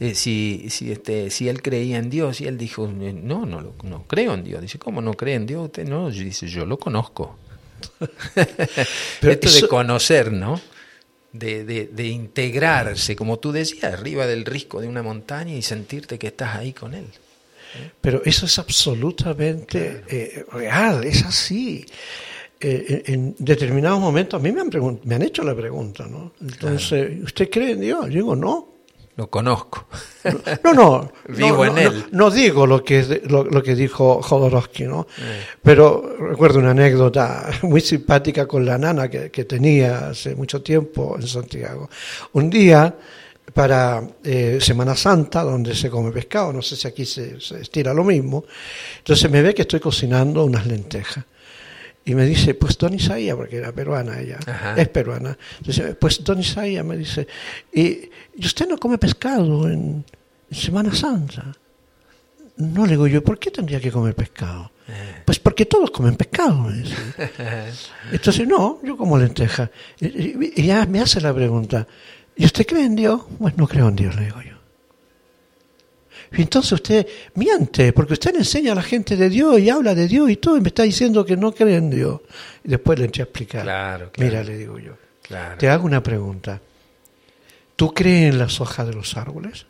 [0.00, 4.04] eh, si, si, este, si él creía en Dios y él dijo, no, no, no
[4.06, 4.62] creo en Dios.
[4.62, 5.66] Dice, ¿cómo no cree en Dios?
[5.66, 7.36] Usted no, dice, yo lo conozco.
[9.20, 10.60] Pero Esto de conocer, ¿no?
[11.32, 16.28] De, de, integrarse, como tú decías, arriba del risco de una montaña y sentirte que
[16.28, 17.06] estás ahí con él.
[18.00, 21.84] Pero eso es absolutamente eh, real, es así.
[22.62, 24.70] Eh, en determinados momentos, a mí me han,
[25.04, 26.32] me han hecho la pregunta, ¿no?
[26.40, 28.04] Entonces, ¿usted cree en Dios?
[28.06, 28.70] Yo digo, no.
[29.20, 29.86] Lo conozco.
[30.64, 31.12] No, no.
[31.28, 32.06] Vivo en él.
[32.12, 35.06] No, digo lo que, lo, que dijo Jodorowsky, ¿no?
[35.18, 35.42] Eh.
[35.62, 41.26] Pero recuerdo una anécdota muy simpática con la nana que, tenía hace mucho tiempo en
[41.26, 41.90] Santiago.
[42.32, 42.94] Un día,
[43.52, 47.92] para eh, Semana Santa, donde se come pescado, no sé si aquí se, se estira
[47.92, 48.44] lo mismo,
[48.98, 51.24] entonces me ve que estoy cocinando unas lentejas.
[52.04, 54.38] Y me dice, pues Don Isaías, porque era peruana ella,
[54.76, 55.36] es peruana.
[55.58, 57.26] Entonces, pues Don Isaías me dice,
[57.72, 60.04] ¿y, usted no come pescado en,
[60.50, 61.56] Semana Santa?
[62.56, 64.72] No le digo yo, ¿por qué tendría que comer pescado?
[64.88, 65.22] Eh.
[65.24, 66.68] Pues porque todos comen pescado.
[68.12, 69.70] Entonces, no, yo como lenteja.
[70.00, 71.86] Y, ya me hace la pregunta,
[72.40, 73.22] ¿y usted cree en Dios?
[73.38, 74.56] Pues no creo en Dios, le digo yo.
[76.32, 79.94] Y entonces usted miente, porque usted le enseña a la gente de Dios y habla
[79.94, 82.20] de Dios y todo, y me está diciendo que no cree en Dios.
[82.64, 83.62] Y después le eché a explicar.
[83.62, 84.30] Claro, claro.
[84.30, 84.96] Mira, le digo yo.
[85.58, 86.60] Te hago una pregunta.
[87.76, 89.66] ¿Tú crees en las hojas de los árboles?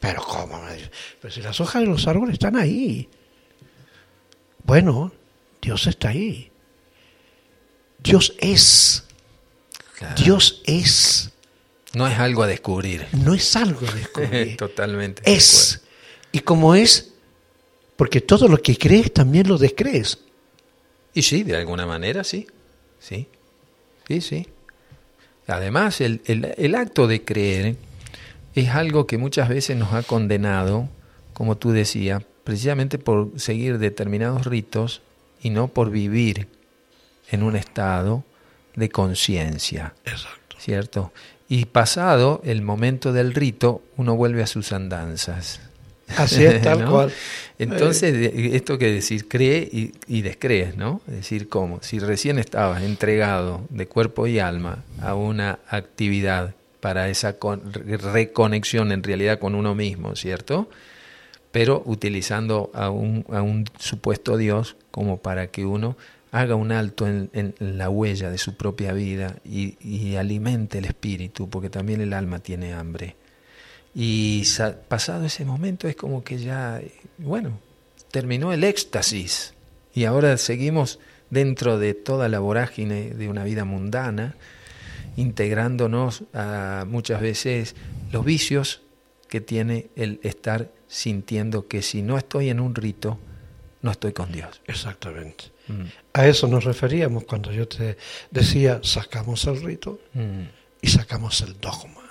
[0.00, 0.60] Pero ¿cómo?
[1.20, 3.08] Pero si las hojas de los árboles están ahí.
[4.64, 5.12] Bueno,
[5.62, 6.50] Dios está ahí.
[7.98, 9.04] Dios es.
[10.16, 11.32] Dios es.
[11.96, 13.06] No es algo a descubrir.
[13.12, 14.54] No es algo a descubrir.
[14.58, 15.22] Totalmente.
[15.24, 15.80] Es.
[16.30, 17.14] Y como es,
[17.96, 20.18] porque todo lo que crees también lo descrees.
[21.14, 22.46] Y sí, de alguna manera sí.
[23.00, 23.26] Sí.
[24.06, 24.46] Sí, sí.
[25.46, 27.76] Además, el, el, acto de creer
[28.54, 30.90] es algo que muchas veces nos ha condenado,
[31.32, 35.00] como tú decías, precisamente por seguir determinados ritos
[35.40, 36.46] y no por vivir
[37.30, 38.22] en un estado
[38.74, 39.94] de conciencia.
[40.04, 40.56] Exacto.
[40.58, 41.12] ¿Cierto?
[41.48, 45.60] Y pasado el momento del rito, uno vuelve a sus andanzas.
[46.16, 47.12] Así es, tal cual.
[47.58, 51.00] Entonces, esto que decir, cree y, y, descrees, ¿no?
[51.06, 51.80] Es decir, ¿cómo?
[51.82, 57.36] Si recién estabas entregado de cuerpo y alma a una actividad para esa
[58.12, 60.68] reconexión en realidad con uno mismo, ¿cierto?
[61.50, 65.96] Pero utilizando a un, a un supuesto Dios como para que uno
[66.32, 71.70] haga un alto en, la huella de su propia vida y, alimente el espíritu, porque
[71.70, 73.16] también el alma tiene hambre.
[73.94, 74.44] Y
[74.88, 76.80] pasado ese momento es como que ya,
[77.18, 77.58] bueno,
[78.10, 79.54] terminó el éxtasis
[79.94, 80.98] y ahora seguimos
[81.30, 84.36] dentro de toda la vorágine de una vida mundana,
[85.16, 87.74] integrándonos a muchas veces
[88.12, 88.82] los vicios
[89.28, 93.18] que tiene el estar sintiendo que si no estoy en un rito,
[93.82, 94.60] no estoy con Dios.
[94.66, 95.55] Exactamente.
[95.68, 95.84] Mm.
[96.12, 97.96] A eso nos referíamos cuando yo te
[98.30, 100.42] decía, sacamos el rito mm.
[100.82, 102.06] y sacamos el dogma.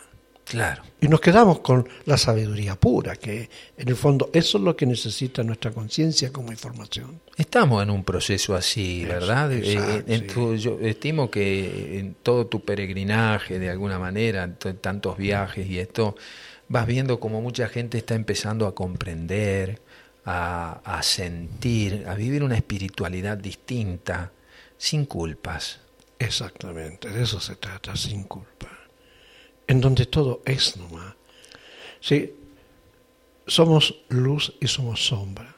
[0.46, 0.84] Claro.
[1.02, 4.86] Y nos quedamos con la sabiduría pura, que en el fondo eso es lo que
[4.86, 7.20] necesita nuestra conciencia como información.
[7.36, 9.52] Estamos en un proceso así, ¿verdad?
[9.52, 15.80] Eh, eh, yo estimo que en todo tu peregrinaje, de alguna manera, tantos viajes y
[15.80, 16.16] esto,
[16.68, 19.82] vas viendo como mucha gente está empezando a comprender,
[20.26, 24.32] a, sentir, a vivir una espiritualidad distinta,
[24.78, 25.80] sin culpas.
[26.18, 28.70] Exactamente, de eso se trata, sin culpa.
[29.68, 31.16] En donde todo es nomás.
[32.00, 32.34] Sí,
[33.46, 35.56] somos luz y somos sombra.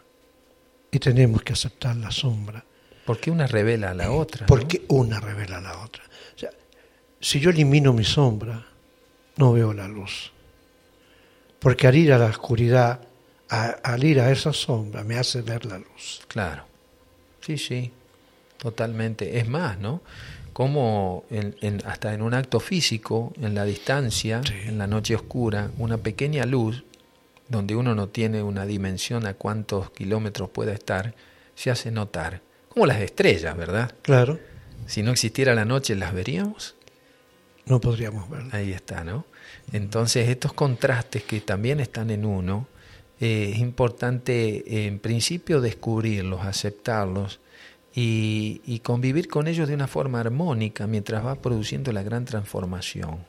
[0.92, 2.64] Y tenemos que aceptar la sombra.
[3.06, 4.46] Porque una revela a la otra.
[4.46, 6.04] Porque una revela a la otra.
[6.36, 6.50] O sea,
[7.20, 8.66] si yo elimino mi sombra,
[9.38, 10.32] no veo la luz.
[11.60, 13.07] Porque al ir a la oscuridad
[13.50, 16.22] al ir a esa sombra me hace ver la luz.
[16.28, 16.66] Claro,
[17.42, 17.92] sí, sí,
[18.58, 19.40] totalmente.
[19.40, 20.02] Es más, ¿no?
[20.54, 25.98] Como en, hasta en un acto físico, en la distancia, en la noche oscura, una
[25.98, 26.84] pequeña luz,
[27.48, 31.14] donde uno no tiene una dimensión a cuántos kilómetros pueda estar,
[31.56, 32.42] se hace notar.
[32.70, 33.94] Como las estrellas, ¿verdad?
[34.02, 34.40] Claro.
[34.88, 36.76] Si no existiera la noche, ¿las veríamos?
[37.66, 38.54] No podríamos verlas.
[38.54, 39.26] Ahí está, ¿no?
[39.74, 42.68] Entonces, estos contrastes que también están en uno,
[43.20, 47.40] eh, es importante en principio descubrirlos, aceptarlos
[48.00, 53.26] y, convivir con ellos de una forma armónica mientras va produciendo la gran transformación,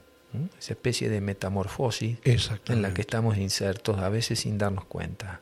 [0.58, 5.40] esa especie de metamorfosis en la que estamos insertos a veces sin darnos cuenta.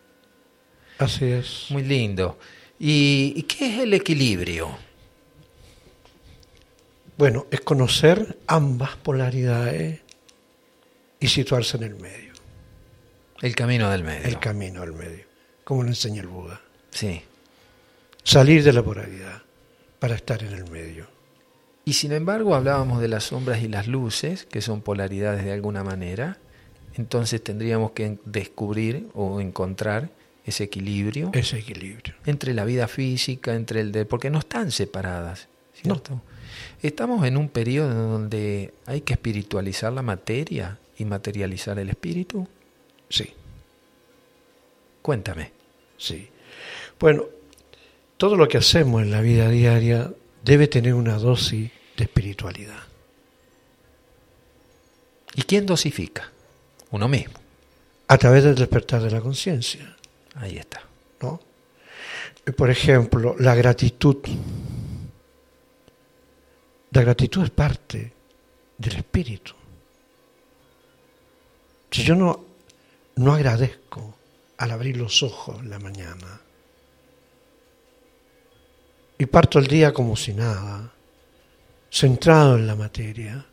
[0.99, 1.67] Así es.
[1.71, 2.39] Muy lindo.
[2.79, 4.69] ¿Y, qué es el equilibrio?
[7.19, 10.01] Bueno, es conocer ambas polaridades
[11.19, 12.36] y situarse en el medio.
[13.43, 14.27] El camino del medio.
[14.27, 15.25] El camino del medio,
[15.65, 16.61] como lo enseña el Buda.
[16.91, 17.23] Sí.
[18.23, 19.43] Salir de la polaridad
[19.99, 21.07] para estar en el medio.
[21.85, 25.85] Y sin embargo hablábamos de las sombras y las luces, que son polaridades de alguna
[25.85, 26.39] manera.
[26.95, 30.09] Entonces tendríamos que descubrir o encontrar
[30.45, 31.31] ese equilibrio.
[31.35, 32.15] Ese equilibrio.
[32.25, 34.07] Entre la vida física, entre el de...
[34.07, 36.23] porque no están separadas, ¿cierto?
[36.83, 42.49] Estamos en un periodo donde hay que espiritualizar la materia y materializar el espíritu.
[43.09, 43.33] Sí.
[45.03, 45.53] Cuéntame.
[45.97, 46.29] Sí.
[46.99, 47.25] Bueno,
[48.17, 52.83] todo lo que hacemos en la vida diaria debe tener una dosis de espiritualidad.
[55.35, 56.31] ¿Y quién dosifica?
[56.91, 57.35] Uno mismo.
[58.09, 59.97] A través del despertar de la conciencia.
[60.35, 60.83] Ahí está.
[61.21, 61.41] ¿No?
[62.57, 64.17] Por ejemplo, la gratitud.
[66.93, 68.13] La gratitud es parte
[68.79, 69.53] del espíritu.
[71.91, 72.46] Si yo no
[73.17, 74.15] no agradezco
[74.59, 76.41] al abrir los ojos en la mañana.
[79.19, 80.93] Y parto el día como si nada,
[81.91, 83.47] centrado en la materia.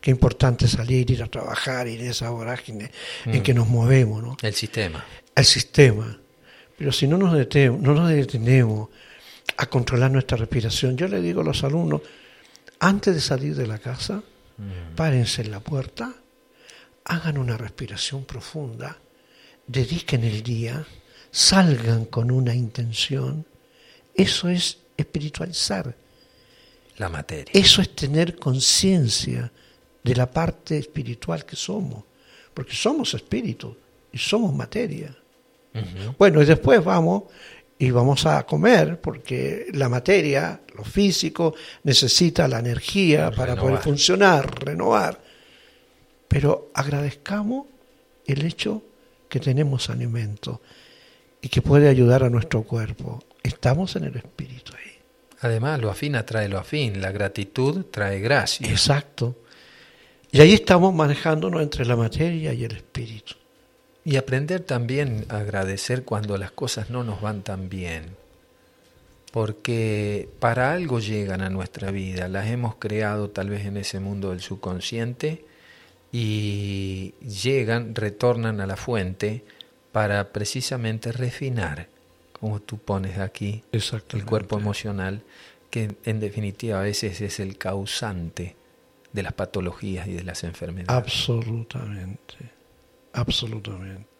[0.00, 2.90] qué importante salir, ir a trabajar, ir a esa vorágine
[3.24, 3.42] en mm.
[3.44, 4.20] que nos movemos.
[4.20, 4.36] ¿no?
[4.42, 5.04] El sistema.
[5.32, 6.18] El sistema.
[6.76, 8.88] Pero si no nos, detenemos, no nos detenemos
[9.56, 12.00] a controlar nuestra respiración, yo le digo a los alumnos,
[12.80, 14.24] antes de salir de la casa,
[14.58, 14.96] mm.
[14.96, 16.12] párense en la puerta,
[17.04, 18.98] hagan una respiración profunda,
[19.66, 20.86] dediquen el día,
[21.30, 23.46] salgan con una intención.
[24.14, 25.94] Eso es espiritualizar.
[26.98, 27.50] La materia.
[27.54, 29.50] Eso es tener conciencia
[30.02, 32.04] de la parte espiritual que somos,
[32.52, 33.76] porque somos espíritu
[34.12, 35.16] y somos materia.
[36.18, 37.24] Bueno, y después vamos
[37.78, 44.64] y vamos a comer, porque la materia, lo físico, necesita la energía para poder funcionar,
[44.64, 45.21] renovar.
[46.32, 47.66] Pero agradezcamos
[48.26, 48.82] el hecho
[49.28, 50.62] que tenemos alimento
[51.42, 53.22] y que puede ayudar a nuestro cuerpo.
[53.42, 54.92] Estamos en el espíritu ahí.
[55.42, 58.66] Además, lo afín atrae lo afín, la gratitud trae gracia.
[58.66, 59.36] Exacto.
[60.30, 63.34] Y ahí estamos manejándonos entre la materia y el espíritu.
[64.02, 68.16] Y aprender también a agradecer cuando las cosas no nos van tan bien.
[69.32, 74.30] Porque para algo llegan a nuestra vida, las hemos creado tal vez en ese mundo
[74.30, 75.51] del subconsciente
[76.12, 79.44] y llegan, retornan a la fuente
[79.92, 81.88] para precisamente refinar,
[82.38, 85.22] como tú pones aquí, el cuerpo emocional,
[85.70, 88.56] que en definitiva a veces es el causante
[89.12, 90.90] de las patologías y de las enfermedades.
[90.90, 92.36] Absolutamente,
[93.14, 94.11] absolutamente.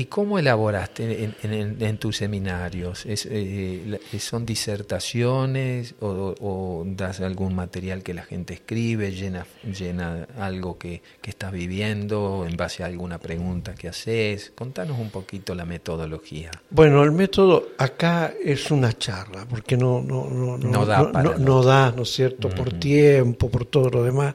[0.00, 3.04] ¿Y cómo elaboraste en, tus seminarios?
[3.04, 11.02] Eh, ¿Son disertaciones o, das algún material que la gente escribe, llena, llena algo que,
[11.20, 14.52] que, estás viviendo en base a alguna pregunta que haces?
[14.54, 16.50] Contanos un poquito la metodología.
[16.70, 21.92] Bueno, el método acá es una charla, porque no, no, no, no, da, no, da,
[21.94, 24.34] ¿no es cierto?, por tiempo, por todo lo demás.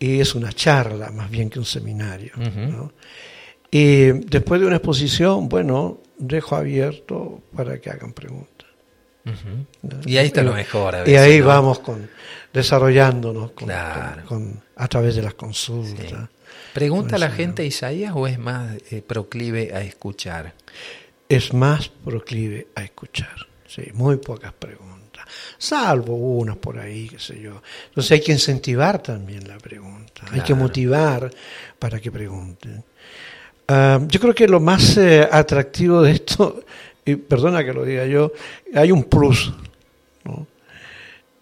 [0.00, 2.32] Y es una charla más bien que un seminario.
[2.36, 2.90] ¿no?
[3.70, 8.66] Y después de una exposición, bueno, dejo abierto para que hagan preguntas.
[10.04, 10.96] Y ahí está lo mejor.
[11.06, 12.08] y ahí vamos con
[12.52, 16.28] desarrollándonos con, a través de las consultas.
[16.72, 20.54] ¿Pregunta la gente Isaías o es más eh, proclive a escuchar?
[21.28, 23.34] Es más proclive a escuchar,
[23.66, 25.24] sí, muy pocas preguntas,
[25.58, 27.62] salvo unas por ahí, qué sé yo.
[27.88, 31.30] Entonces hay que incentivar también la pregunta, hay que motivar
[31.78, 32.84] para que pregunten.
[33.68, 36.62] Ah, yo creo que lo más eh, atractivo de esto,
[37.04, 38.32] y perdona que lo diga yo,
[38.74, 39.52] hay un plus,
[40.24, 40.46] ¿no?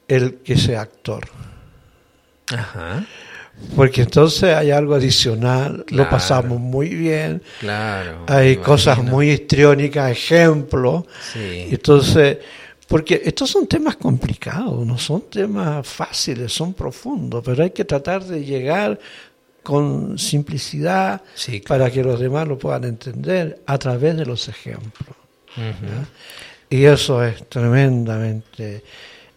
[0.09, 1.25] el que sea actor.
[2.53, 3.05] Ajá.
[3.77, 11.05] Porque entonces hay algo adicional, lo pasamos muy bien, claro, hay cosas muy histriónicas, ejemplos.
[11.33, 11.69] Sí.
[11.71, 12.39] Entonces,
[12.89, 18.25] porque estos son temas complicados, no son temas fáciles, son profundos, pero hay que tratar
[18.25, 18.99] de llegar
[19.65, 21.23] con simplicidad
[21.67, 25.17] para que los demás lo puedan entender a través de los ejemplos.
[26.69, 28.85] Y eso es tremendamente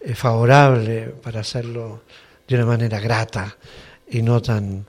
[0.00, 2.02] eh, favorable para hacerlo
[2.46, 3.56] de una manera grata
[4.10, 4.84] y no tan,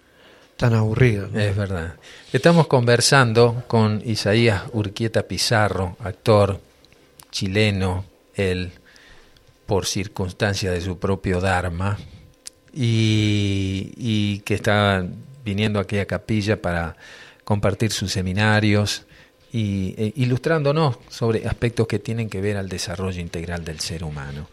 [0.58, 1.28] tan aburrido.
[1.34, 1.96] Es verdad.
[2.34, 6.60] Estamos conversando con Isaías Urquieta Pizarro, actor
[7.32, 8.72] chileno, él
[9.66, 11.98] por circunstancia de su propio Dharma,
[12.74, 15.06] y, y que está
[15.50, 16.96] viniendo aquí a Capilla para
[17.44, 19.06] compartir sus seminarios
[19.52, 24.48] y e, ilustrándonos sobre aspectos que tienen que ver al desarrollo integral del ser humano.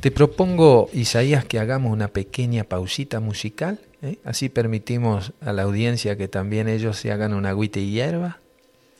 [0.00, 4.18] Te propongo, Isaías, que hagamos una pequeña pausita musical, ¿eh?
[4.24, 8.38] así permitimos a la audiencia que también ellos se hagan una agüita y hierba.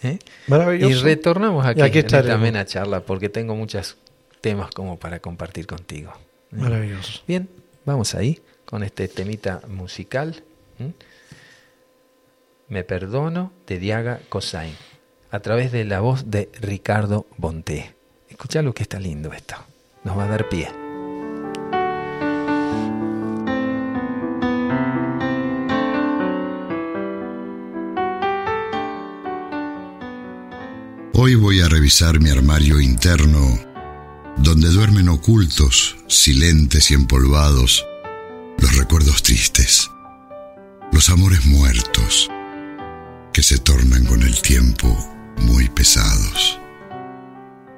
[0.02, 0.18] ¿eh?
[0.80, 3.98] Y retornamos aquí, aquí también a charla, porque tengo muchos
[4.40, 6.10] temas como para compartir contigo.
[6.52, 6.56] ¿eh?
[6.56, 7.20] Maravilloso.
[7.28, 7.46] Bien,
[7.84, 10.42] vamos ahí con este temita musical.
[12.68, 14.74] Me perdono de Diaga Cosain,
[15.30, 17.94] a través de la voz de Ricardo Bonté.
[18.28, 19.54] Escucha lo que está lindo esto,
[20.02, 20.68] nos va a dar pie.
[31.12, 33.58] Hoy voy a revisar mi armario interno,
[34.38, 37.86] donde duermen ocultos, silentes y empolvados,
[38.58, 39.90] los recuerdos tristes,
[40.92, 42.30] los amores muertos,
[43.34, 44.86] que se tornan con el tiempo
[45.38, 46.60] muy pesados.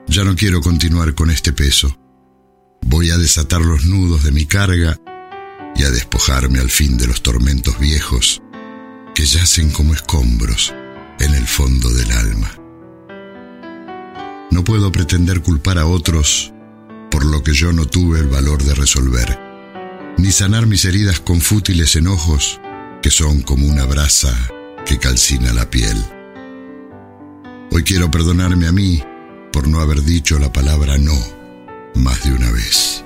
[0.06, 1.98] Ya no quiero continuar con este peso.
[2.82, 5.00] Voy a desatar los nudos de mi carga
[5.74, 8.42] y a despojarme al fin de los tormentos viejos
[9.14, 10.74] que yacen como escombros
[11.20, 12.50] en el fondo del alma.
[14.50, 16.52] No puedo pretender culpar a otros
[17.10, 19.40] por lo que yo no tuve el valor de resolver.
[20.18, 22.60] ni sanar mis heridas con fútiles enojos
[23.02, 24.50] que son como una brasa
[24.86, 25.96] que calcina la piel.
[27.72, 29.02] Hoy quiero perdonarme a mí
[29.52, 31.18] por no haber dicho la palabra no
[31.96, 33.04] más de una vez,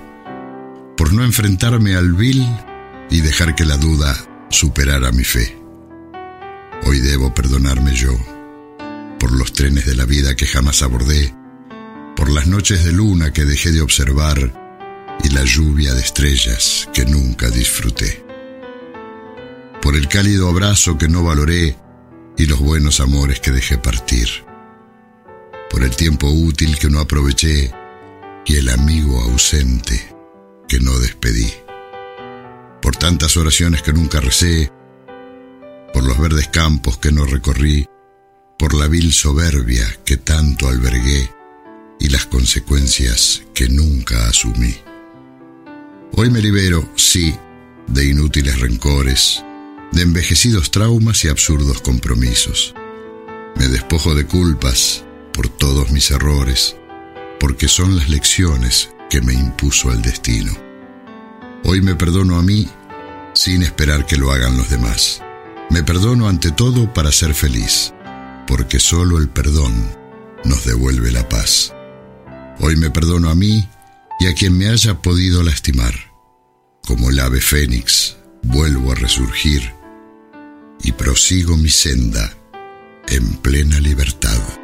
[0.96, 2.46] por no enfrentarme al vil
[3.10, 4.14] y dejar que la duda
[4.50, 5.56] superara mi fe.
[6.84, 8.12] Hoy debo perdonarme yo
[9.18, 11.34] por los trenes de la vida que jamás abordé,
[12.14, 17.06] por las noches de luna que dejé de observar y la lluvia de estrellas que
[17.06, 18.29] nunca disfruté.
[19.82, 21.76] Por el cálido abrazo que no valoré
[22.36, 24.28] y los buenos amores que dejé partir.
[25.70, 27.72] Por el tiempo útil que no aproveché
[28.46, 30.14] y el amigo ausente
[30.68, 31.52] que no despedí.
[32.82, 34.70] Por tantas oraciones que nunca recé,
[35.92, 37.86] por los verdes campos que no recorrí,
[38.58, 41.30] por la vil soberbia que tanto albergué
[41.98, 44.74] y las consecuencias que nunca asumí.
[46.12, 47.34] Hoy me libero, sí,
[47.86, 49.44] de inútiles rencores,
[49.92, 52.74] de envejecidos traumas y absurdos compromisos.
[53.56, 56.76] Me despojo de culpas por todos mis errores,
[57.38, 60.52] porque son las lecciones que me impuso el destino.
[61.64, 62.68] Hoy me perdono a mí
[63.34, 65.22] sin esperar que lo hagan los demás.
[65.70, 67.92] Me perdono ante todo para ser feliz,
[68.46, 69.72] porque solo el perdón
[70.44, 71.74] nos devuelve la paz.
[72.60, 73.68] Hoy me perdono a mí
[74.20, 75.94] y a quien me haya podido lastimar.
[76.86, 79.79] Como el ave fénix, vuelvo a resurgir
[80.82, 82.34] y prosigo mi senda
[83.08, 84.59] en plena libertad.